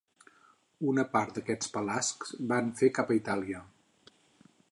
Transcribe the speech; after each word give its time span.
Una 0.91 1.03
part 1.11 1.35
d'aquests 1.35 1.69
pelasgs 1.75 2.33
van 2.53 2.73
fer 2.81 2.91
cap 3.01 3.13
a 3.13 3.17
Itàlia. 3.21 3.63